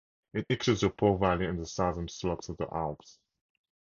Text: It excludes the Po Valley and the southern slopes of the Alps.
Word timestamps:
It 0.33 0.47
excludes 0.49 0.81
the 0.81 0.89
Po 0.89 1.15
Valley 1.15 1.45
and 1.45 1.59
the 1.59 1.65
southern 1.67 2.07
slopes 2.07 2.49
of 2.49 2.57
the 2.57 2.65
Alps. 2.73 3.19